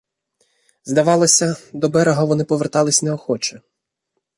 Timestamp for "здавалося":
0.85-1.57